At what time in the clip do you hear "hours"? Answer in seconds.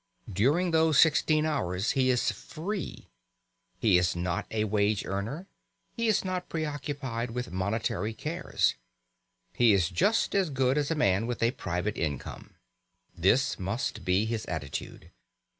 1.45-1.91